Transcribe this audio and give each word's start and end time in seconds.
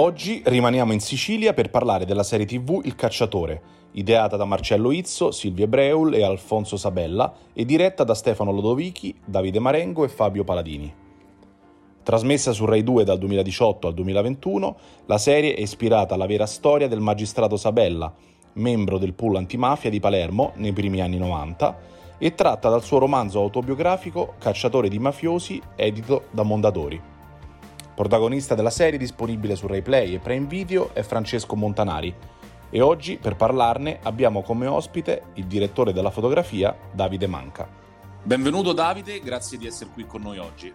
Oggi 0.00 0.40
rimaniamo 0.46 0.94
in 0.94 1.00
Sicilia 1.00 1.52
per 1.52 1.68
parlare 1.68 2.06
della 2.06 2.22
serie 2.22 2.46
TV 2.46 2.80
Il 2.84 2.94
Cacciatore, 2.94 3.60
ideata 3.92 4.38
da 4.38 4.46
Marcello 4.46 4.92
Izzo, 4.92 5.30
Silvia 5.30 5.66
Breul 5.66 6.14
e 6.14 6.22
Alfonso 6.22 6.78
Sabella 6.78 7.30
e 7.52 7.66
diretta 7.66 8.02
da 8.02 8.14
Stefano 8.14 8.50
Lodovichi, 8.50 9.14
Davide 9.22 9.58
Marengo 9.58 10.02
e 10.02 10.08
Fabio 10.08 10.42
Paladini. 10.42 10.90
Trasmessa 12.02 12.52
su 12.52 12.64
Rai 12.64 12.82
2 12.82 13.04
dal 13.04 13.18
2018 13.18 13.88
al 13.88 13.92
2021, 13.92 14.76
la 15.04 15.18
serie 15.18 15.54
è 15.54 15.60
ispirata 15.60 16.14
alla 16.14 16.26
vera 16.26 16.46
storia 16.46 16.88
del 16.88 17.00
magistrato 17.00 17.58
Sabella, 17.58 18.10
membro 18.54 18.96
del 18.96 19.12
pool 19.12 19.36
antimafia 19.36 19.90
di 19.90 20.00
Palermo 20.00 20.52
nei 20.54 20.72
primi 20.72 21.02
anni 21.02 21.18
90, 21.18 21.78
e 22.16 22.34
tratta 22.34 22.70
dal 22.70 22.82
suo 22.82 22.96
romanzo 22.96 23.38
autobiografico 23.38 24.36
Cacciatore 24.38 24.88
di 24.88 24.98
mafiosi, 24.98 25.60
edito 25.76 26.28
da 26.30 26.42
Mondadori. 26.42 27.09
Protagonista 28.00 28.54
della 28.54 28.70
serie 28.70 28.98
disponibile 28.98 29.54
su 29.56 29.66
RaiPlay 29.66 30.14
e 30.14 30.20
Prime 30.20 30.46
Video 30.46 30.94
è 30.94 31.02
Francesco 31.02 31.54
Montanari 31.54 32.14
e 32.70 32.80
oggi 32.80 33.18
per 33.18 33.36
parlarne 33.36 34.00
abbiamo 34.04 34.40
come 34.40 34.66
ospite 34.66 35.24
il 35.34 35.44
direttore 35.44 35.92
della 35.92 36.10
fotografia 36.10 36.74
Davide 36.94 37.26
Manca. 37.26 37.68
Benvenuto 38.22 38.72
Davide, 38.72 39.20
grazie 39.20 39.58
di 39.58 39.66
essere 39.66 39.90
qui 39.90 40.06
con 40.06 40.22
noi 40.22 40.38
oggi. 40.38 40.72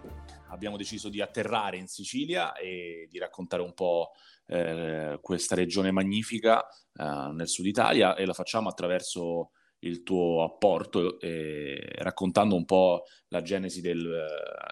Abbiamo 0.50 0.76
deciso 0.76 1.08
di 1.08 1.20
atterrare 1.20 1.76
in 1.76 1.88
Sicilia 1.88 2.52
e 2.54 3.08
di 3.10 3.18
raccontare 3.18 3.62
un 3.62 3.74
po' 3.74 4.12
eh, 4.46 5.18
questa 5.20 5.56
regione 5.56 5.90
magnifica 5.90 6.64
eh, 6.64 7.32
nel 7.32 7.48
sud 7.48 7.66
Italia 7.66 8.14
e 8.14 8.24
la 8.24 8.34
facciamo 8.34 8.68
attraverso 8.68 9.50
il 9.80 10.02
tuo 10.02 10.42
apporto 10.42 11.20
eh, 11.20 11.92
raccontando 11.98 12.54
un 12.54 12.64
po' 12.64 13.04
la 13.28 13.42
genesi 13.42 13.80
del, 13.80 14.24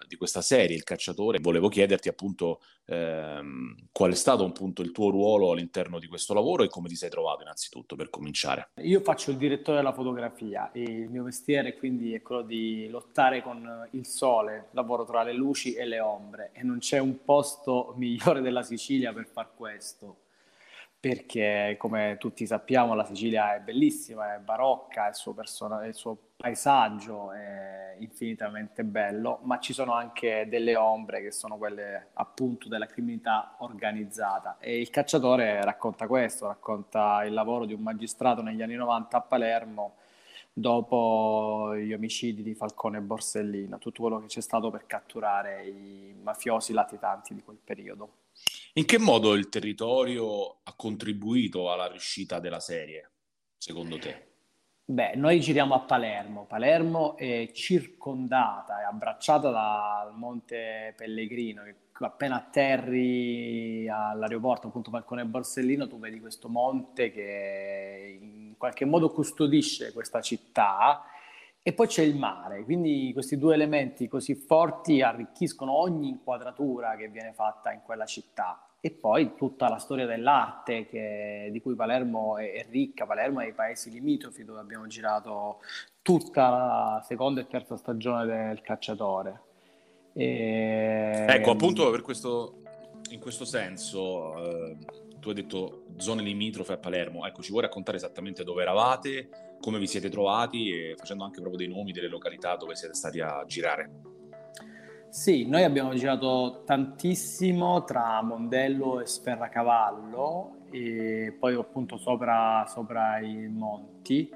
di 0.07 0.15
questa 0.15 0.41
serie, 0.41 0.75
Il 0.75 0.83
cacciatore. 0.83 1.39
Volevo 1.39 1.67
chiederti 1.67 2.07
appunto 2.07 2.61
ehm, 2.85 3.75
qual 3.91 4.11
è 4.11 4.15
stato 4.15 4.45
appunto 4.45 4.81
il 4.81 4.91
tuo 4.91 5.09
ruolo 5.09 5.51
all'interno 5.51 5.99
di 5.99 6.07
questo 6.07 6.33
lavoro 6.33 6.63
e 6.63 6.69
come 6.69 6.87
ti 6.87 6.95
sei 6.95 7.09
trovato 7.09 7.41
innanzitutto 7.41 7.95
per 7.95 8.09
cominciare. 8.09 8.69
Io 8.81 9.01
faccio 9.01 9.31
il 9.31 9.37
direttore 9.37 9.77
della 9.77 9.93
fotografia 9.93 10.71
e 10.71 10.81
il 10.81 11.09
mio 11.09 11.23
mestiere 11.23 11.75
quindi 11.75 12.13
è 12.13 12.21
quello 12.21 12.43
di 12.43 12.87
lottare 12.89 13.41
con 13.41 13.87
il 13.91 14.05
sole, 14.05 14.69
lavoro 14.71 15.05
tra 15.05 15.23
le 15.23 15.33
luci 15.33 15.73
e 15.73 15.85
le 15.85 15.99
ombre 15.99 16.51
e 16.53 16.63
non 16.63 16.79
c'è 16.79 16.99
un 16.99 17.23
posto 17.23 17.93
migliore 17.97 18.41
della 18.41 18.63
Sicilia 18.63 19.13
per 19.13 19.27
far 19.27 19.53
questo 19.55 20.24
perché 21.05 21.75
come 21.77 22.15
tutti 22.17 22.47
sappiamo 22.47 22.95
la 22.95 23.05
Sicilia 23.05 23.53
è 23.53 23.59
bellissima, 23.59 24.33
è 24.33 24.39
barocca, 24.39 25.07
il 25.07 25.13
suo, 25.13 25.33
person- 25.33 25.85
il 25.85 25.93
suo, 25.93 26.17
paesaggio 26.35 27.31
è 27.31 27.95
infinitamente 27.99 28.83
bello, 28.83 29.37
ma 29.43 29.59
ci 29.59 29.71
sono 29.71 29.93
anche 29.93 30.47
delle 30.49 30.75
ombre 30.75 31.21
che 31.21 31.31
sono 31.31 31.57
quelle 31.57 32.07
appunto 32.13 32.67
della 32.69 32.87
criminalità 32.87 33.53
organizzata. 33.59 34.57
E 34.59 34.79
il 34.79 34.89
cacciatore 34.89 35.63
racconta 35.63 36.07
questo, 36.07 36.47
racconta 36.47 37.23
il 37.23 37.33
lavoro 37.33 37.65
di 37.65 37.73
un 37.73 37.81
magistrato 37.81 38.41
negli 38.41 38.63
anni 38.63 38.73
90 38.73 39.15
a 39.15 39.21
Palermo 39.21 39.93
dopo 40.57 41.75
gli 41.75 41.91
omicidi 41.91 42.41
di 42.41 42.55
Falcone 42.55 42.99
e 42.99 43.01
Borsellino, 43.01 43.77
tutto 43.77 44.03
quello 44.03 44.21
che 44.21 44.27
c'è 44.27 44.39
stato 44.39 44.69
per 44.71 44.85
catturare 44.85 45.67
i 45.67 46.15
mafiosi 46.23 46.71
latitanti 46.71 47.35
di 47.35 47.43
quel 47.43 47.59
periodo. 47.61 48.19
In 48.75 48.85
che 48.85 48.97
modo 48.97 49.33
il 49.33 49.49
territorio 49.49 50.59
ha 50.63 50.73
contribuito 50.77 51.71
alla 51.71 51.87
riuscita 51.87 52.39
della 52.39 52.61
serie, 52.61 53.09
secondo 53.57 53.97
te? 53.97 54.27
Beh, 54.85 55.15
noi 55.15 55.41
giriamo 55.41 55.73
a 55.73 55.79
Palermo. 55.81 56.45
Palermo 56.45 57.17
è 57.17 57.51
circondata, 57.51 58.79
è 58.79 58.83
abbracciata 58.85 59.49
dal 59.49 60.15
Monte 60.15 60.93
Pellegrino, 60.95 61.63
appena 61.91 62.35
atterri 62.35 63.89
all'aeroporto, 63.89 64.67
appunto 64.67 64.89
Falcone 64.89 65.23
e 65.23 65.25
Borsellino, 65.25 65.87
tu 65.87 65.99
vedi 65.99 66.21
questo 66.21 66.47
monte 66.47 67.11
che 67.11 68.19
in 68.55 68.57
qualche 68.57 68.85
modo 68.85 69.11
custodisce 69.11 69.91
questa 69.91 70.21
città 70.21 71.03
e 71.61 71.73
poi 71.73 71.87
c'è 71.87 72.03
il 72.03 72.15
mare, 72.15 72.63
quindi 72.63 73.11
questi 73.11 73.37
due 73.37 73.55
elementi 73.55 74.07
così 74.07 74.35
forti 74.35 75.01
arricchiscono 75.01 75.73
ogni 75.73 76.09
inquadratura 76.09 76.95
che 76.95 77.09
viene 77.09 77.33
fatta 77.33 77.71
in 77.71 77.81
quella 77.83 78.05
città. 78.05 78.69
E 78.79 78.91
poi 78.91 79.33
tutta 79.35 79.67
la 79.67 79.79
storia 79.79 80.05
dell'arte 80.05 80.85
che, 80.85 81.49
di 81.51 81.59
cui 81.59 81.73
Palermo 81.73 82.37
è, 82.37 82.51
è 82.53 82.67
ricca, 82.69 83.07
Palermo 83.07 83.39
è 83.39 83.47
i 83.47 83.53
paesi 83.53 83.89
limitrofi 83.89 84.45
dove 84.45 84.59
abbiamo 84.59 84.85
girato 84.85 85.59
tutta 86.03 86.49
la 86.49 87.03
seconda 87.03 87.41
e 87.41 87.47
terza 87.47 87.75
stagione 87.77 88.25
del 88.27 88.61
Cacciatore. 88.61 89.41
E... 90.13 91.25
Ecco, 91.27 91.49
appunto 91.49 91.89
per 91.89 92.03
questo, 92.03 92.61
in 93.09 93.19
questo 93.19 93.43
senso, 93.43 94.37
eh, 94.37 94.77
tu 95.25 95.29
hai 95.31 95.35
detto 95.35 95.85
zone 95.97 96.21
limitrofe 96.21 96.73
a 96.73 96.77
Palermo, 96.77 97.25
ecco, 97.25 97.41
ci 97.41 97.49
vuoi 97.49 97.63
raccontare 97.63 97.97
esattamente 97.97 98.43
dove 98.43 98.61
eravate, 98.61 99.57
come 99.59 99.79
vi 99.79 99.87
siete 99.87 100.09
trovati 100.09 100.69
e 100.69 100.93
facendo 100.95 101.23
anche 101.23 101.41
proprio 101.41 101.65
dei 101.65 101.73
nomi 101.73 101.91
delle 101.91 102.09
località 102.09 102.55
dove 102.55 102.75
siete 102.75 102.93
stati 102.93 103.19
a 103.21 103.43
girare. 103.47 103.89
Sì, 105.09 105.47
noi 105.47 105.63
abbiamo 105.63 105.95
girato 105.95 106.61
tantissimo 106.63 107.83
tra 107.85 108.21
Mondello 108.21 108.99
e 108.99 109.07
Sferracavallo 109.07 110.57
e 110.69 111.35
poi 111.39 111.55
appunto 111.55 111.97
sopra, 111.97 112.63
sopra 112.67 113.17
i 113.19 113.47
monti 113.47 114.29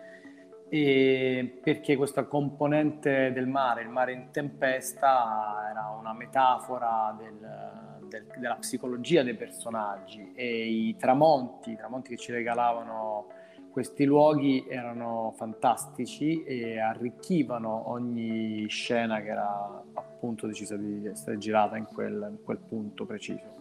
perché 0.70 1.96
questa 1.96 2.26
componente 2.26 3.32
del 3.34 3.48
mare, 3.48 3.82
il 3.82 3.90
mare 3.90 4.14
in 4.14 4.30
tempesta, 4.32 5.68
era 5.70 5.96
una 6.00 6.14
metafora 6.14 7.16
del, 7.18 8.08
del, 8.08 8.26
della 8.38 8.56
psicologia 8.56 9.24
dei 9.24 9.36
personaggi 9.36 10.32
e 10.36 10.68
i 10.68 10.96
tramonti, 10.96 11.72
i 11.72 11.76
tramonti 11.76 12.10
che 12.10 12.18
ci 12.18 12.32
regalavano 12.32 13.28
questi 13.72 14.04
luoghi 14.04 14.66
erano 14.68 15.34
fantastici 15.38 16.44
e 16.44 16.80
arricchivano 16.80 17.90
ogni 17.92 18.68
scena 18.68 19.22
che 19.22 19.30
era 19.30 19.84
appunto 19.94 20.48
decisa 20.48 20.76
di 20.76 21.06
essere 21.06 21.38
girata 21.38 21.78
in 21.78 21.86
quel, 21.86 22.28
in 22.32 22.44
quel 22.44 22.58
punto 22.58 23.06
preciso. 23.06 23.58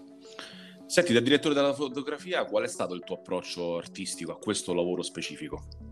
Senti, 0.87 1.13
da 1.13 1.21
direttore 1.21 1.55
della 1.55 1.75
fotografia, 1.75 2.47
qual 2.47 2.65
è 2.65 2.67
stato 2.67 2.95
il 2.95 3.05
tuo 3.05 3.17
approccio 3.17 3.77
artistico 3.77 4.33
a 4.33 4.39
questo 4.39 4.73
lavoro 4.73 5.03
specifico? 5.03 5.88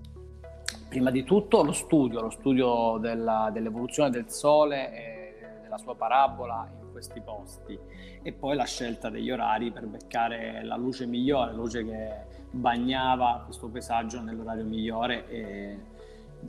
Prima 0.88 1.10
di 1.10 1.24
tutto 1.24 1.62
lo 1.62 1.72
studio, 1.72 2.21
lo 2.21 2.30
studio 2.30 2.98
della, 2.98 3.50
dell'evoluzione 3.53 4.10
del 4.10 4.30
Sole 4.30 4.92
e 4.92 5.34
della 5.62 5.78
sua 5.78 5.94
parabola 5.94 6.68
in 6.80 6.92
questi 6.92 7.21
posti 7.21 7.78
e 8.22 8.33
poi 8.33 8.56
la 8.56 8.65
scelta 8.65 9.10
degli 9.10 9.30
orari 9.30 9.71
per 9.71 9.86
beccare 9.86 10.65
la 10.65 10.77
luce 10.77 11.06
migliore, 11.06 11.50
la 11.50 11.56
luce 11.56 11.84
che 11.84 12.24
bagnava 12.50 13.42
questo 13.44 13.68
paesaggio 13.68 14.21
nell'orario 14.21 14.65
migliore 14.65 15.28
e 15.28 15.78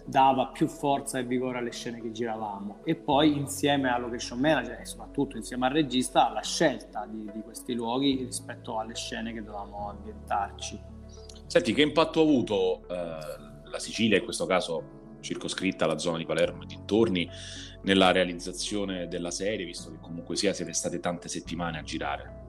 dava 0.06 0.48
più 0.48 0.68
forza 0.68 1.18
e 1.18 1.24
vigore 1.24 1.58
alle 1.58 1.72
scene 1.72 2.00
che 2.02 2.12
giravamo 2.12 2.80
e 2.84 2.96
poi 2.96 3.36
insieme 3.36 3.92
al 3.92 4.02
location 4.02 4.40
manager 4.40 4.80
e 4.80 4.86
soprattutto 4.86 5.38
insieme 5.38 5.66
al 5.66 5.74
regista 5.74 6.30
la 6.30 6.42
scelta 6.42 7.06
di, 7.10 7.30
di 7.34 7.42
questi 7.42 7.74
luoghi 7.74 8.24
rispetto 8.24 8.78
alle 8.80 8.96
scene 8.96 9.34
che 9.34 9.44
dovevamo 9.44 9.90
ambientarci. 9.90 10.80
Senti, 11.48 11.74
che 11.74 11.82
impatto 11.82 12.20
ha 12.20 12.24
avuto 12.24 12.82
eh, 12.90 13.47
la 13.78 13.80
Sicilia, 13.80 14.18
in 14.18 14.24
questo 14.24 14.46
caso 14.46 15.16
circoscritta 15.22 15.86
alla 15.86 15.98
zona 15.98 16.18
di 16.18 16.26
Palermo 16.26 16.64
e 16.64 16.66
dintorni, 16.66 17.30
nella 17.84 18.12
realizzazione 18.12 19.08
della 19.08 19.32
serie, 19.32 19.66
visto 19.66 19.92
che 19.92 20.00
comunque 20.02 20.36
sia 20.36 20.54
siete 20.54 20.74
state 20.74 21.00
tante 21.00 21.30
settimane 21.30 21.78
a 21.78 21.84
girare? 21.84 22.47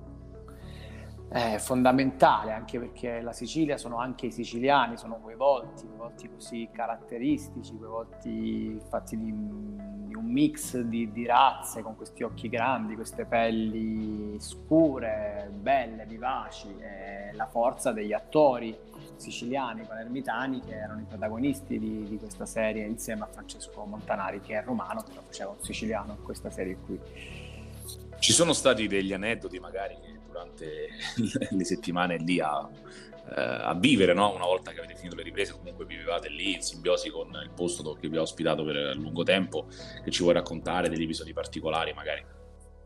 È 1.29 1.59
fondamentale 1.59 2.53
anche 2.53 2.79
perché 2.79 3.21
la 3.21 3.35
Sicilia 3.35 3.77
sono 3.77 3.99
anche 3.99 4.27
i 4.27 4.33
siciliani, 4.33 4.97
sono 4.97 5.17
quei 5.17 5.37
volti, 5.37 5.87
quei 5.87 5.99
volti 5.99 6.31
così 6.31 6.69
caratteristici, 6.73 7.77
quei 7.77 7.91
volti 7.91 8.81
fatti 8.89 9.19
di, 9.19 9.31
di 10.07 10.15
un 10.15 10.25
mix 10.25 10.79
di, 10.79 11.13
di, 11.13 11.27
razze 11.27 11.83
con 11.83 11.97
questi 11.97 12.23
occhi 12.23 12.49
grandi, 12.49 12.95
queste 12.95 13.27
pelli 13.27 14.41
scure, 14.41 15.51
belle, 15.53 16.07
vivaci, 16.07 16.75
la 17.33 17.47
forza 17.47 17.93
degli 17.93 18.15
attori 18.15 18.77
siciliani, 19.17 19.83
palermitani 19.83 20.61
che 20.61 20.77
erano 20.77 21.01
i 21.01 21.05
protagonisti 21.07 21.79
di, 21.79 22.09
di 22.09 22.19
questa 22.19 22.47
serie 22.47 22.87
insieme 22.87 23.25
a 23.25 23.29
Francesco 23.31 23.85
Montanari 23.85 24.41
che 24.41 24.59
è 24.59 24.65
romano, 24.65 25.03
però 25.07 25.21
faceva 25.27 25.51
un 25.51 25.63
siciliano 25.63 26.15
in 26.19 26.23
questa 26.23 26.51
serie 26.51 26.79
qui. 26.87 26.99
Ci 28.19 28.33
sono 28.33 28.53
stati 28.53 28.89
degli 28.89 29.13
aneddoti 29.13 29.59
magari 29.59 30.08
durante 30.39 30.89
le 31.51 31.65
settimane 31.65 32.17
lì 32.19 32.41
a, 32.41 32.69
eh, 33.37 33.41
a 33.41 33.75
vivere, 33.75 34.15
no? 34.15 34.35
una 34.35 34.45
volta 34.45 34.71
che 34.71 34.79
avete 34.79 34.95
finito 34.95 35.17
le 35.17 35.23
riprese, 35.23 35.53
comunque 35.53 35.85
vivevate 35.85 36.29
lì 36.29 36.55
in 36.55 36.63
simbiosi 36.63 37.11
con 37.11 37.29
il 37.43 37.51
posto 37.55 37.95
che 37.95 38.09
vi 38.09 38.17
ha 38.17 38.23
ospitato 38.23 38.65
per 38.65 38.97
lungo 38.97 39.25
tempo, 39.25 39.67
che 40.05 40.11
ci 40.11 40.23
vuoi 40.23 40.35
raccontare 40.35 40.89
degli 40.89 41.03
episodi 41.03 41.33
particolari 41.33 41.93
magari? 41.93 42.25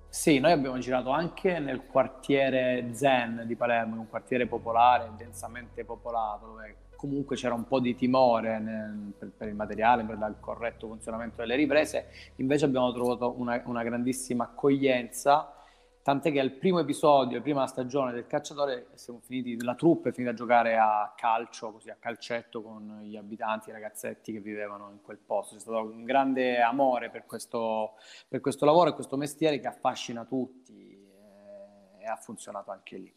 Sì, 0.08 0.40
noi 0.40 0.52
abbiamo 0.52 0.76
girato 0.78 1.08
anche 1.08 1.58
nel 1.58 1.86
quartiere 1.86 2.90
Zen 2.92 3.44
di 3.46 3.56
Palermo, 3.56 3.98
un 3.98 4.08
quartiere 4.08 4.46
popolare, 4.46 5.10
densamente 5.16 5.84
popolato, 5.84 6.46
dove 6.46 6.76
comunque 6.96 7.34
c'era 7.34 7.54
un 7.54 7.66
po' 7.66 7.80
di 7.80 7.94
timore 7.94 8.58
nel, 8.58 9.14
per, 9.18 9.30
per, 9.34 9.48
il 9.48 9.54
materiale, 9.54 10.04
per 10.04 10.16
il 10.16 10.36
corretto 10.38 10.86
funzionamento 10.86 11.40
delle 11.40 11.56
riprese. 11.56 12.08
Invece 12.36 12.66
abbiamo 12.66 12.92
trovato 12.92 13.34
una, 13.38 13.60
una 13.64 13.82
grandissima 13.82 14.44
accoglienza 14.44 15.61
Tant'è 16.02 16.32
che 16.32 16.40
al 16.40 16.50
primo 16.50 16.80
episodio, 16.80 17.36
la 17.36 17.42
prima 17.42 17.64
stagione 17.68 18.12
del 18.12 18.26
Cacciatore, 18.26 18.88
finiti, 19.20 19.62
la 19.62 19.76
troupe 19.76 20.08
è 20.08 20.12
finita 20.12 20.32
a 20.32 20.36
giocare 20.36 20.76
a 20.76 21.14
calcio, 21.16 21.70
così 21.70 21.90
a 21.90 21.96
calcetto 21.96 22.60
con 22.60 23.02
gli 23.04 23.16
abitanti, 23.16 23.68
i 23.68 23.72
ragazzetti 23.72 24.32
che 24.32 24.40
vivevano 24.40 24.90
in 24.90 25.00
quel 25.00 25.18
posto. 25.18 25.54
C'è 25.54 25.60
stato 25.60 25.78
un 25.78 26.02
grande 26.02 26.60
amore 26.60 27.08
per 27.08 27.24
questo, 27.24 27.92
per 28.26 28.40
questo 28.40 28.64
lavoro 28.64 28.90
e 28.90 28.94
questo 28.94 29.16
mestiere 29.16 29.60
che 29.60 29.68
affascina 29.68 30.24
tutti 30.24 30.90
eh, 30.90 32.02
e 32.02 32.04
ha 32.04 32.16
funzionato 32.16 32.72
anche 32.72 32.96
lì. 32.96 33.14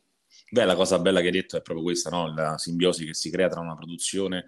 Beh, 0.52 0.66
la 0.66 0.76
cosa 0.76 1.00
bella 1.00 1.22
che 1.22 1.28
hai 1.28 1.32
detto 1.32 1.58
è 1.58 1.62
proprio 1.64 1.84
questa, 1.86 2.12
no? 2.12 2.32
la 2.36 2.58
simbiosi 2.60 3.04
che 3.04 3.16
si 3.16 3.32
crea 3.32 3.48
tra 3.48 3.62
una 3.62 3.76
produzione 3.76 4.46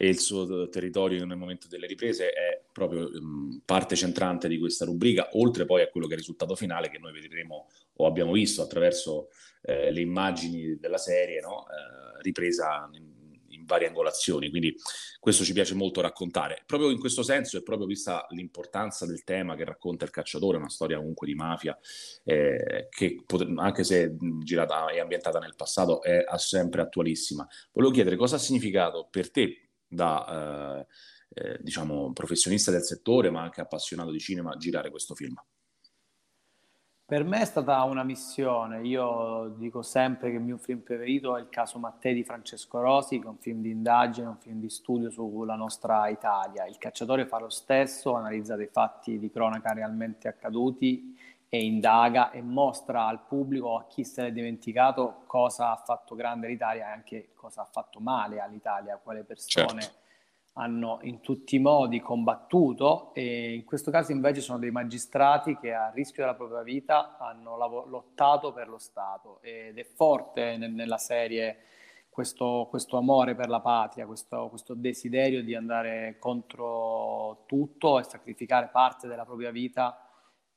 e 0.00 0.06
il 0.06 0.20
suo 0.20 0.68
territorio 0.68 1.26
nel 1.26 1.36
momento 1.36 1.66
delle 1.66 1.88
riprese 1.88 2.30
è 2.30 2.62
proprio 2.70 3.10
um, 3.12 3.60
parte 3.64 3.96
centrante 3.96 4.46
di 4.46 4.56
questa 4.56 4.84
rubrica, 4.84 5.30
oltre 5.32 5.64
poi 5.64 5.82
a 5.82 5.88
quello 5.88 6.06
che 6.06 6.12
è 6.12 6.14
il 6.14 6.20
risultato 6.20 6.54
finale 6.54 6.88
che 6.88 6.98
noi 6.98 7.10
vedremo 7.10 7.66
o 7.94 8.06
abbiamo 8.06 8.30
visto 8.30 8.62
attraverso 8.62 9.30
eh, 9.62 9.90
le 9.90 10.00
immagini 10.00 10.78
della 10.78 10.98
serie, 10.98 11.40
no? 11.40 11.66
eh, 11.66 12.22
ripresa 12.22 12.88
in, 12.92 13.10
in, 13.48 13.64
varie 13.64 13.88
angolazioni. 13.88 14.50
Quindi 14.50 14.72
questo 15.18 15.42
ci 15.42 15.52
piace 15.52 15.74
molto 15.74 16.00
raccontare. 16.00 16.62
Proprio 16.64 16.90
in 16.90 17.00
questo 17.00 17.24
senso 17.24 17.58
e 17.58 17.64
proprio 17.64 17.88
vista 17.88 18.24
l'importanza 18.30 19.04
del 19.04 19.24
tema 19.24 19.56
che 19.56 19.64
racconta 19.64 20.04
il 20.04 20.12
cacciatore, 20.12 20.58
una 20.58 20.70
storia 20.70 20.98
comunque 20.98 21.26
di 21.26 21.34
mafia, 21.34 21.76
eh, 22.22 22.86
che 22.88 23.24
anche 23.56 23.82
se 23.82 24.14
girata 24.44 24.90
e 24.90 25.00
ambientata 25.00 25.40
nel 25.40 25.56
passato 25.56 26.02
è 26.02 26.24
sempre 26.36 26.82
attualissima. 26.82 27.44
Volevo 27.72 27.92
chiedere 27.92 28.14
cosa 28.14 28.36
ha 28.36 28.38
significato 28.38 29.08
per 29.10 29.32
te 29.32 29.67
da 29.88 30.78
eh, 30.80 30.86
eh, 31.30 31.58
diciamo 31.60 32.12
professionista 32.12 32.70
del 32.70 32.82
settore, 32.82 33.30
ma 33.30 33.42
anche 33.42 33.60
appassionato 33.60 34.10
di 34.10 34.18
cinema, 34.18 34.56
girare 34.56 34.90
questo 34.90 35.14
film? 35.14 35.34
Per 37.08 37.24
me 37.24 37.40
è 37.40 37.44
stata 37.46 37.82
una 37.84 38.04
missione. 38.04 38.82
Io 38.82 39.54
dico 39.56 39.80
sempre 39.80 40.28
che 40.28 40.36
il 40.36 40.42
mio 40.42 40.58
film 40.58 40.80
preferito 40.80 41.38
è 41.38 41.40
il 41.40 41.48
caso 41.48 41.78
Mattei 41.78 42.12
di 42.12 42.22
Francesco 42.22 42.80
Rosi, 42.80 43.18
che 43.18 43.24
è 43.24 43.30
un 43.30 43.38
film 43.38 43.62
di 43.62 43.70
indagine, 43.70 44.26
un 44.26 44.36
film 44.36 44.60
di 44.60 44.68
studio 44.68 45.08
sulla 45.08 45.54
nostra 45.54 46.08
Italia. 46.08 46.66
Il 46.66 46.76
cacciatore 46.76 47.26
fa 47.26 47.38
lo 47.38 47.48
stesso, 47.48 48.14
analizza 48.14 48.56
dei 48.56 48.66
fatti 48.66 49.18
di 49.18 49.30
cronaca 49.30 49.72
realmente 49.72 50.28
accaduti 50.28 51.17
e 51.50 51.64
indaga 51.64 52.30
e 52.30 52.42
mostra 52.42 53.06
al 53.06 53.24
pubblico, 53.26 53.76
a 53.76 53.86
chi 53.86 54.04
se 54.04 54.22
l'è 54.22 54.32
dimenticato, 54.32 55.22
cosa 55.26 55.70
ha 55.70 55.76
fatto 55.76 56.14
grande 56.14 56.46
l'Italia 56.46 56.88
e 56.88 56.92
anche 56.92 57.28
cosa 57.34 57.62
ha 57.62 57.68
fatto 57.70 58.00
male 58.00 58.40
all'Italia, 58.40 59.00
quale 59.02 59.24
persone 59.24 59.80
certo. 59.80 59.98
hanno 60.54 60.98
in 61.02 61.20
tutti 61.20 61.56
i 61.56 61.58
modi 61.58 62.00
combattuto 62.00 63.14
e 63.14 63.54
in 63.54 63.64
questo 63.64 63.90
caso 63.90 64.12
invece 64.12 64.42
sono 64.42 64.58
dei 64.58 64.70
magistrati 64.70 65.56
che 65.56 65.72
a 65.72 65.90
rischio 65.90 66.22
della 66.22 66.36
propria 66.36 66.62
vita 66.62 67.16
hanno 67.16 67.56
lav- 67.56 67.86
lottato 67.86 68.52
per 68.52 68.68
lo 68.68 68.78
Stato 68.78 69.38
ed 69.40 69.78
è 69.78 69.84
forte 69.84 70.58
nel- 70.58 70.72
nella 70.72 70.98
serie 70.98 71.60
questo, 72.10 72.66
questo, 72.68 72.98
amore 72.98 73.34
per 73.36 73.48
la 73.48 73.60
patria, 73.60 74.04
questo, 74.04 74.48
questo 74.48 74.74
desiderio 74.74 75.42
di 75.42 75.54
andare 75.54 76.16
contro 76.18 77.44
tutto 77.46 77.98
e 78.00 78.02
sacrificare 78.02 78.68
parte 78.72 79.06
della 79.06 79.24
propria 79.24 79.52
vita 79.52 80.07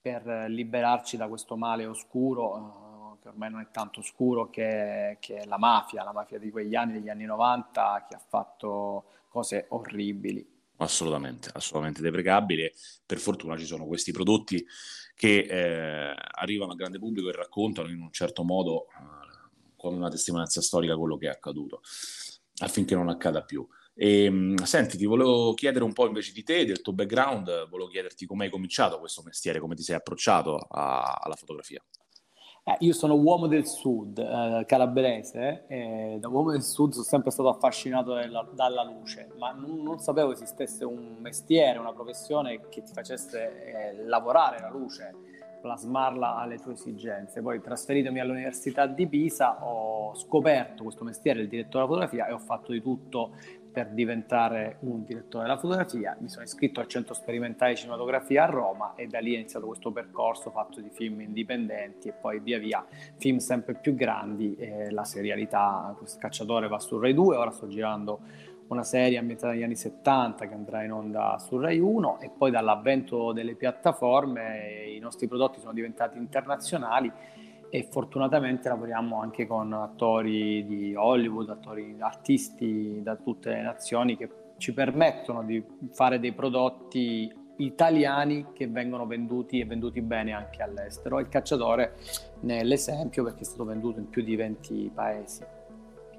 per 0.01 0.25
liberarci 0.49 1.15
da 1.15 1.27
questo 1.27 1.55
male 1.55 1.85
oscuro, 1.85 3.17
eh, 3.17 3.21
che 3.21 3.27
ormai 3.27 3.51
non 3.51 3.61
è 3.61 3.67
tanto 3.71 3.99
oscuro, 3.99 4.49
che, 4.49 5.17
che, 5.19 5.37
è 5.37 5.45
la 5.45 5.59
mafia, 5.59 6.03
la 6.03 6.11
mafia 6.11 6.39
di 6.39 6.49
quegli 6.49 6.75
anni, 6.75 6.93
degli 6.93 7.09
anni 7.09 7.25
90, 7.25 8.05
che 8.09 8.15
ha 8.15 8.21
fatto 8.27 9.05
cose 9.27 9.67
orribili. 9.69 10.45
Assolutamente, 10.77 11.51
assolutamente 11.53 12.01
deprecabile. 12.01 12.73
Per 13.05 13.19
fortuna 13.19 13.55
ci 13.57 13.65
sono 13.65 13.85
questi 13.85 14.11
prodotti 14.11 14.65
che 15.13 15.41
eh, 15.41 16.15
arrivano 16.31 16.71
al 16.71 16.77
grande 16.77 16.97
pubblico 16.97 17.29
e 17.29 17.33
raccontano 17.33 17.89
in 17.89 18.01
un 18.01 18.11
certo 18.11 18.43
modo, 18.43 18.87
eh, 18.87 19.69
come 19.75 19.97
una 19.97 20.09
testimonianza 20.09 20.61
storica, 20.61 20.97
quello 20.97 21.17
che 21.17 21.27
è 21.27 21.29
accaduto, 21.29 21.81
affinché 22.57 22.95
non 22.95 23.09
accada 23.09 23.43
più. 23.43 23.67
E, 23.93 24.23
ehm, 24.25 24.63
senti, 24.63 24.97
ti 24.97 25.05
volevo 25.05 25.53
chiedere 25.53 25.83
un 25.83 25.93
po' 25.93 26.07
invece 26.07 26.31
di 26.33 26.43
te, 26.43 26.65
del 26.65 26.81
tuo 26.81 26.93
background, 26.93 27.69
volevo 27.69 27.89
chiederti 27.89 28.25
come 28.25 28.45
hai 28.45 28.49
cominciato 28.49 28.99
questo 28.99 29.21
mestiere, 29.23 29.59
come 29.59 29.75
ti 29.75 29.83
sei 29.83 29.95
approcciato 29.95 30.55
a, 30.55 31.19
alla 31.21 31.35
fotografia. 31.35 31.81
Eh, 32.63 32.75
io 32.81 32.93
sono 32.93 33.15
uomo 33.15 33.47
del 33.47 33.65
sud, 33.65 34.19
eh, 34.19 34.65
calabrese, 34.67 35.65
e 35.67 36.17
da 36.19 36.27
uomo 36.27 36.51
del 36.51 36.61
sud 36.61 36.91
sono 36.91 37.03
sempre 37.03 37.31
stato 37.31 37.49
affascinato 37.49 38.13
della, 38.13 38.47
dalla 38.53 38.83
luce, 38.83 39.29
ma 39.39 39.51
non, 39.51 39.81
non, 39.81 39.97
sapevo 39.97 40.31
esistesse 40.31 40.85
un 40.85 41.17
mestiere, 41.19 41.79
una 41.79 41.91
professione 41.91 42.59
che 42.69 42.83
ti 42.83 42.93
facesse 42.93 43.65
eh, 43.65 44.05
lavorare 44.05 44.59
la 44.59 44.69
luce, 44.69 45.15
plasmarla 45.59 46.35
alle 46.35 46.59
tue 46.59 46.73
esigenze. 46.73 47.41
Poi 47.41 47.61
trasferitomi 47.61 48.19
all'Università 48.19 48.85
di 48.85 49.07
Pisa 49.07 49.63
ho 49.65 50.13
scoperto 50.13 50.83
questo 50.83 51.03
mestiere, 51.03 51.41
il 51.41 51.47
direttore 51.47 51.85
della 51.85 51.87
fotografia, 51.87 52.27
e 52.27 52.33
ho 52.33 52.39
fatto 52.39 52.73
di 52.73 52.81
tutto 52.81 53.37
per 53.71 53.87
diventare 53.89 54.77
un 54.81 55.03
direttore 55.03 55.45
della 55.45 55.57
fotografia. 55.57 56.15
Mi 56.19 56.29
sono 56.29 56.43
iscritto 56.43 56.79
al 56.79 56.87
Centro 56.87 57.13
Sperimentale 57.13 57.73
di 57.73 57.77
Cinematografia 57.77 58.43
a 58.43 58.47
Roma 58.47 58.93
e 58.95 59.07
da 59.07 59.19
lì 59.19 59.33
è 59.33 59.37
iniziato 59.37 59.65
questo 59.67 59.91
percorso 59.91 60.51
fatto 60.51 60.81
di 60.81 60.89
film 60.89 61.21
indipendenti 61.21 62.09
e 62.09 62.11
poi 62.13 62.39
via 62.39 62.59
via 62.59 62.85
film 63.17 63.37
sempre 63.37 63.75
più 63.75 63.95
grandi. 63.95 64.55
Eh, 64.55 64.91
la 64.91 65.03
serialità, 65.03 65.93
questo 65.97 66.19
cacciatore 66.19 66.67
va 66.67 66.79
su 66.79 66.99
Rai 66.99 67.13
2, 67.13 67.35
ora 67.35 67.51
sto 67.51 67.67
girando 67.67 68.19
una 68.67 68.83
serie 68.83 69.17
ambientata 69.17 69.53
negli 69.53 69.63
anni 69.63 69.75
70 69.75 70.47
che 70.47 70.53
andrà 70.53 70.83
in 70.83 70.93
onda 70.93 71.37
su 71.39 71.57
Rai 71.57 71.79
1 71.79 72.19
e 72.21 72.31
poi 72.35 72.51
dall'avvento 72.51 73.33
delle 73.33 73.55
piattaforme 73.55 74.85
i 74.95 74.99
nostri 74.99 75.27
prodotti 75.27 75.59
sono 75.59 75.73
diventati 75.73 76.17
internazionali 76.17 77.11
e 77.73 77.87
fortunatamente 77.89 78.67
lavoriamo 78.67 79.21
anche 79.21 79.47
con 79.47 79.71
attori 79.71 80.65
di 80.65 80.93
Hollywood, 80.93 81.49
attori, 81.49 81.95
artisti 81.99 83.01
da 83.01 83.15
tutte 83.15 83.49
le 83.49 83.61
nazioni 83.61 84.17
che 84.17 84.29
ci 84.57 84.73
permettono 84.73 85.41
di 85.43 85.63
fare 85.91 86.19
dei 86.19 86.33
prodotti 86.33 87.33
italiani 87.57 88.47
che 88.53 88.67
vengono 88.67 89.07
venduti 89.07 89.61
e 89.61 89.65
venduti 89.65 90.01
bene 90.01 90.33
anche 90.33 90.61
all'estero. 90.61 91.19
Il 91.19 91.29
cacciatore 91.29 91.95
ne 92.41 92.59
è 92.59 92.63
l'esempio 92.65 93.23
perché 93.23 93.41
è 93.41 93.45
stato 93.45 93.63
venduto 93.63 93.99
in 93.99 94.09
più 94.09 94.21
di 94.21 94.35
20 94.35 94.91
paesi. 94.93 95.45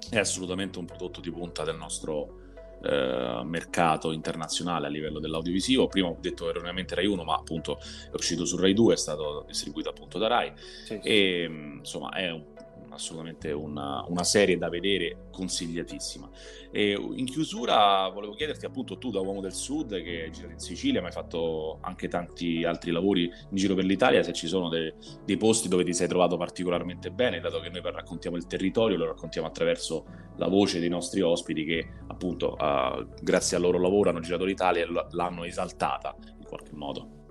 È 0.09 0.17
assolutamente 0.17 0.79
un 0.79 0.85
prodotto 0.85 1.21
di 1.21 1.29
punta 1.29 1.63
del 1.63 1.77
nostro 1.77 2.41
eh, 2.83 3.41
mercato 3.43 4.11
internazionale 4.11 4.87
a 4.87 4.89
livello 4.89 5.19
dell'audiovisivo. 5.19 5.87
Prima 5.87 6.07
ho 6.07 6.17
detto 6.19 6.49
erroneamente 6.49 6.95
Rai 6.95 7.05
1, 7.05 7.23
ma 7.23 7.35
appunto 7.35 7.79
è 7.79 8.15
uscito 8.15 8.45
su 8.45 8.57
Rai 8.57 8.73
2, 8.73 8.93
è 8.93 8.97
stato 8.97 9.43
distribuito 9.47 9.89
appunto 9.89 10.17
da 10.17 10.27
Rai. 10.27 10.51
Sì, 10.55 10.99
sì. 11.01 11.07
E 11.07 11.77
insomma 11.79 12.11
è 12.11 12.29
un 12.29 12.52
assolutamente 12.93 13.51
una, 13.51 14.03
una, 14.07 14.23
serie 14.23 14.57
da 14.57 14.69
vedere 14.69 15.27
consigliatissima. 15.31 16.29
E 16.71 16.91
in 16.91 17.25
chiusura 17.25 18.07
volevo 18.09 18.33
chiederti 18.33 18.65
appunto 18.65 18.97
tu 18.97 19.11
da 19.11 19.19
uomo 19.19 19.41
del 19.41 19.53
sud 19.53 20.01
che 20.01 20.23
hai 20.23 20.31
girato 20.31 20.53
in 20.53 20.59
Sicilia, 20.59 21.01
ma 21.01 21.07
hai 21.07 21.13
fatto 21.13 21.79
anche 21.81 22.07
tanti 22.07 22.63
altri 22.63 22.91
lavori 22.91 23.23
in 23.23 23.55
giro 23.55 23.75
per 23.75 23.85
l'Italia, 23.85 24.23
se 24.23 24.33
ci 24.33 24.47
sono 24.47 24.69
de, 24.69 24.95
dei 25.25 25.37
posti 25.37 25.67
dove 25.67 25.83
ti 25.83 25.93
sei 25.93 26.07
trovato 26.07 26.37
particolarmente 26.37 27.11
bene, 27.11 27.39
dato 27.39 27.59
che 27.59 27.69
noi 27.69 27.81
raccontiamo 27.81 28.37
il 28.37 28.47
territorio, 28.47 28.97
lo 28.97 29.05
raccontiamo 29.05 29.47
attraverso 29.47 30.05
la 30.37 30.47
voce 30.47 30.79
dei 30.79 30.89
nostri 30.89 31.21
ospiti 31.21 31.63
che 31.63 31.87
appunto 32.07 32.55
uh, 32.59 33.05
grazie 33.21 33.57
al 33.57 33.63
loro 33.63 33.79
lavoro 33.79 34.09
hanno 34.09 34.19
girato 34.19 34.45
l'Italia 34.45 34.83
e 34.83 34.87
l'hanno 35.11 35.43
esaltata 35.43 36.15
in 36.39 36.45
qualche 36.45 36.73
modo. 36.73 37.22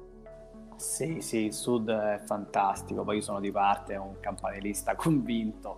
Sì, 0.83 1.21
sì, 1.21 1.45
il 1.45 1.55
sud 1.55 1.89
è 1.89 2.21
fantastico, 2.25 3.05
poi 3.05 3.19
io 3.19 3.23
sono 3.23 3.39
di 3.39 3.53
parte, 3.53 3.95
un 3.95 4.19
campanilista 4.19 4.97
convinto. 4.99 5.77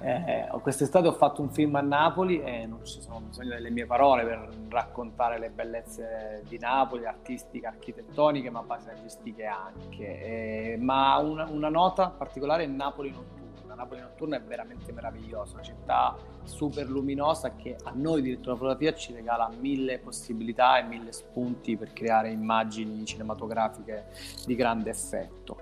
eh, 0.00 0.48
quest'estate 0.62 1.06
ho 1.06 1.12
fatto 1.12 1.42
un 1.42 1.50
film 1.50 1.74
a 1.74 1.82
Napoli 1.82 2.40
e 2.40 2.64
non 2.64 2.82
ci 2.82 3.02
sono 3.02 3.20
bisogno 3.20 3.50
delle 3.50 3.68
mie 3.68 3.84
parole 3.84 4.24
per 4.24 4.48
raccontare 4.70 5.38
le 5.38 5.50
bellezze 5.50 6.42
di 6.48 6.58
Napoli, 6.58 7.04
artistiche, 7.04 7.66
architettoniche, 7.66 8.48
ma 8.48 8.62
paesaggistiche 8.62 9.44
anche. 9.44 10.22
Eh, 10.22 10.76
ma 10.80 11.18
una, 11.18 11.46
una 11.50 11.68
nota 11.68 12.08
particolare 12.08 12.64
è 12.64 12.66
Napoli 12.66 13.10
notturna 13.10 13.37
Napoli 13.78 14.00
notturna 14.00 14.36
è 14.36 14.42
veramente 14.42 14.90
meravigliosa, 14.90 15.54
una 15.54 15.62
città 15.62 16.16
super 16.42 16.88
luminosa 16.88 17.54
che 17.54 17.76
a 17.84 17.92
noi 17.94 18.22
di 18.22 18.30
lettura 18.30 18.56
fotografia 18.56 18.92
ci 18.92 19.12
regala 19.12 19.48
mille 19.48 20.00
possibilità 20.00 20.78
e 20.78 20.82
mille 20.82 21.12
spunti 21.12 21.76
per 21.76 21.92
creare 21.92 22.30
immagini 22.30 23.04
cinematografiche 23.04 24.06
di 24.44 24.56
grande 24.56 24.90
effetto. 24.90 25.60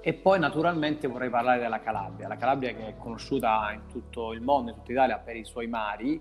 E 0.00 0.12
poi 0.12 0.40
naturalmente 0.40 1.06
vorrei 1.06 1.30
parlare 1.30 1.60
della 1.60 1.78
Calabria, 1.78 2.26
la 2.26 2.36
Calabria 2.36 2.74
che 2.74 2.88
è 2.88 2.96
conosciuta 2.96 3.70
in 3.72 3.86
tutto 3.86 4.32
il 4.32 4.40
mondo, 4.40 4.72
in 4.72 4.78
tutta 4.78 4.90
Italia 4.90 5.18
per 5.18 5.36
i 5.36 5.44
suoi 5.44 5.68
mari. 5.68 6.20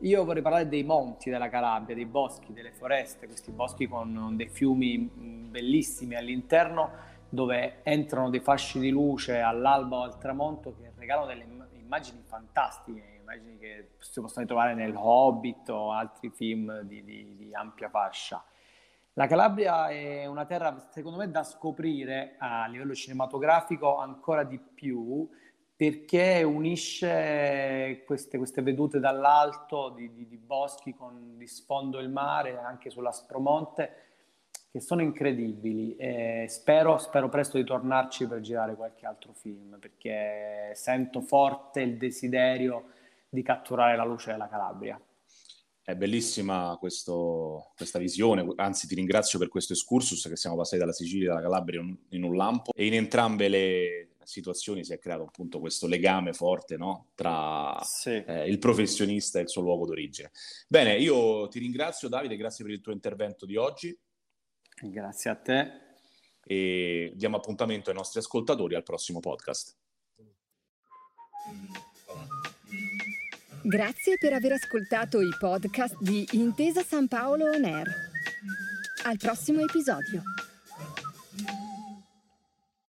Io 0.00 0.24
vorrei 0.26 0.42
parlare 0.42 0.68
dei 0.68 0.82
monti 0.82 1.30
della 1.30 1.48
Calabria, 1.48 1.94
dei 1.94 2.04
boschi, 2.04 2.52
delle 2.52 2.72
foreste, 2.72 3.26
questi 3.26 3.52
boschi 3.52 3.88
con 3.88 4.34
dei 4.36 4.50
fiumi 4.50 4.98
bellissimi 4.98 6.14
all'interno 6.14 7.12
dove 7.34 7.82
entrano 7.82 8.30
dei 8.30 8.40
fasci 8.40 8.78
di 8.78 8.90
luce 8.90 9.40
all'alba 9.40 9.98
o 9.98 10.02
al 10.02 10.18
tramonto 10.18 10.74
che 10.74 10.92
regalano 10.96 11.26
delle 11.26 11.46
immagini 11.72 12.22
fantastiche, 12.24 13.18
immagini 13.20 13.58
che 13.58 13.90
si 13.98 14.20
possono 14.20 14.46
trovare 14.46 14.74
nel 14.74 14.94
Hobbit 14.96 15.68
o 15.68 15.92
altri 15.92 16.30
film 16.30 16.80
di, 16.82 17.04
di, 17.04 17.36
di 17.36 17.54
ampia 17.54 17.88
fascia. 17.88 18.42
La 19.14 19.26
Calabria 19.26 19.88
è 19.88 20.26
una 20.26 20.44
terra, 20.44 20.88
secondo 20.90 21.18
me, 21.18 21.30
da 21.30 21.44
scoprire 21.44 22.34
a 22.38 22.66
livello 22.66 22.94
cinematografico 22.94 23.96
ancora 23.98 24.42
di 24.42 24.58
più 24.58 25.28
perché 25.76 26.42
unisce 26.42 28.02
queste, 28.06 28.38
queste 28.38 28.62
vedute 28.62 29.00
dall'alto 29.00 29.90
di, 29.90 30.12
di, 30.14 30.36
boschi 30.36 30.94
con 30.94 31.36
di 31.36 31.46
sfondo 31.46 31.98
il 31.98 32.08
mare, 32.08 32.58
anche 32.58 32.90
sull'Aspromonte, 32.90 34.13
che 34.74 34.80
sono 34.80 35.02
incredibili. 35.02 35.94
E 35.94 36.46
spero, 36.48 36.98
spero 36.98 37.28
presto 37.28 37.58
di 37.58 37.64
tornarci 37.64 38.26
per 38.26 38.40
girare 38.40 38.74
qualche 38.74 39.06
altro 39.06 39.32
film, 39.32 39.78
perché 39.78 40.72
sento 40.74 41.20
forte 41.20 41.80
il 41.80 41.96
desiderio 41.96 42.86
di 43.28 43.40
catturare 43.42 43.96
la 43.96 44.04
luce 44.04 44.32
della 44.32 44.48
Calabria. 44.48 45.00
È 45.80 45.94
bellissima 45.94 46.76
questo, 46.80 47.70
questa 47.76 48.00
visione, 48.00 48.44
anzi 48.56 48.88
ti 48.88 48.96
ringrazio 48.96 49.38
per 49.38 49.48
questo 49.48 49.74
excursus 49.74 50.26
che 50.26 50.34
siamo 50.34 50.56
passati 50.56 50.78
dalla 50.78 50.92
Sicilia 50.92 51.30
alla 51.30 51.42
Calabria 51.42 51.80
in, 52.08 52.24
un 52.24 52.34
lampo 52.34 52.72
e 52.74 52.86
in 52.86 52.94
entrambe 52.94 53.46
le 53.46 54.08
situazioni 54.24 54.82
si 54.82 54.92
è 54.92 54.98
creato 54.98 55.22
appunto 55.22 55.60
questo 55.60 55.86
legame 55.86 56.32
forte 56.32 56.78
no? 56.78 57.10
tra 57.14 57.78
sì. 57.84 58.24
eh, 58.26 58.48
il 58.48 58.58
professionista 58.58 59.38
e 59.38 59.42
il 59.42 59.48
suo 59.48 59.62
luogo 59.62 59.86
d'origine. 59.86 60.32
Bene, 60.66 60.96
io 60.96 61.46
ti 61.46 61.60
ringrazio 61.60 62.08
Davide, 62.08 62.36
grazie 62.36 62.64
per 62.64 62.72
il 62.72 62.80
tuo 62.80 62.92
intervento 62.92 63.46
di 63.46 63.56
oggi. 63.56 63.96
Grazie 64.80 65.30
a 65.30 65.34
te. 65.34 65.82
E 66.46 67.12
diamo 67.14 67.36
appuntamento 67.36 67.90
ai 67.90 67.96
nostri 67.96 68.20
ascoltatori 68.20 68.74
al 68.74 68.82
prossimo 68.82 69.20
podcast. 69.20 69.76
Grazie 73.62 74.18
per 74.18 74.34
aver 74.34 74.52
ascoltato 74.52 75.22
i 75.22 75.30
podcast 75.38 75.96
di 75.98 76.26
Intesa 76.32 76.82
San 76.82 77.08
Paolo 77.08 77.46
On 77.46 77.64
Air. 77.64 77.88
Al 79.04 79.16
prossimo 79.16 79.60
episodio. 79.60 80.22